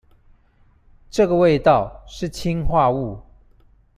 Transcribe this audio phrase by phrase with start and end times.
[1.11, 3.21] 這個味道，是氰化物